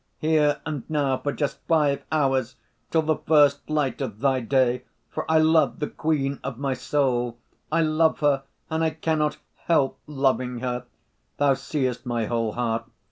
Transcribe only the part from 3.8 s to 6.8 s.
of Thy day... for I love the queen of my